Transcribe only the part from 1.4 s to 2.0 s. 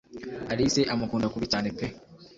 cyane pe